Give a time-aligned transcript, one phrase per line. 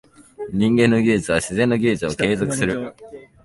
[0.51, 2.95] 人間の技術は自然の技術を継続する。